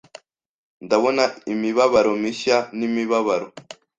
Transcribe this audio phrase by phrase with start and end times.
[0.85, 1.23] Ndabona
[1.53, 3.47] imibabaro mishya n'imibabaro